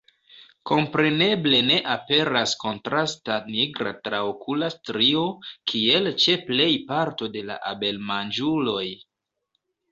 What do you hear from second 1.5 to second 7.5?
ne aperas kontrasta nigra traokula strio, kiel ĉe plej parto de